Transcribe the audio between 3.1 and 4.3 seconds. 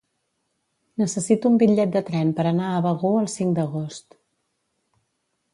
el cinc d'agost.